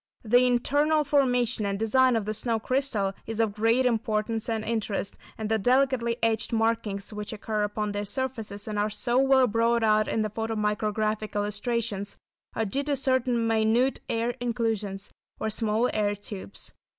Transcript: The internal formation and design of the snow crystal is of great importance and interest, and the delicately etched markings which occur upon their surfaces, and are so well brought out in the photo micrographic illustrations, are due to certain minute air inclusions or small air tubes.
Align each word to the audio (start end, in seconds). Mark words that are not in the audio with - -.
The 0.23 0.47
internal 0.47 1.03
formation 1.03 1.63
and 1.63 1.77
design 1.77 2.15
of 2.15 2.25
the 2.25 2.33
snow 2.33 2.57
crystal 2.59 3.13
is 3.27 3.39
of 3.39 3.53
great 3.53 3.85
importance 3.85 4.49
and 4.49 4.65
interest, 4.65 5.15
and 5.37 5.47
the 5.47 5.59
delicately 5.59 6.17
etched 6.23 6.51
markings 6.51 7.13
which 7.13 7.31
occur 7.31 7.61
upon 7.61 7.91
their 7.91 8.03
surfaces, 8.05 8.67
and 8.67 8.79
are 8.79 8.89
so 8.89 9.19
well 9.19 9.45
brought 9.45 9.83
out 9.83 10.07
in 10.07 10.23
the 10.23 10.31
photo 10.31 10.55
micrographic 10.55 11.35
illustrations, 11.35 12.17
are 12.55 12.65
due 12.65 12.81
to 12.85 12.95
certain 12.95 13.45
minute 13.45 13.99
air 14.09 14.31
inclusions 14.39 15.11
or 15.39 15.51
small 15.51 15.87
air 15.93 16.15
tubes. 16.15 16.71